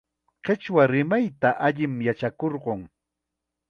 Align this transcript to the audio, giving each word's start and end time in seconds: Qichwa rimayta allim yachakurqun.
Qichwa 0.47 0.83
rimayta 0.93 1.49
allim 1.69 1.93
yachakurqun. 2.09 2.81